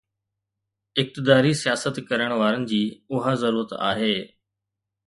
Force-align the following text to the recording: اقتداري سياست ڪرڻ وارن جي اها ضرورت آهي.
اقتداري 1.01 1.51
سياست 1.63 1.95
ڪرڻ 2.09 2.31
وارن 2.41 2.67
جي 2.73 2.83
اها 3.19 3.39
ضرورت 3.47 3.79
آهي. 3.93 4.15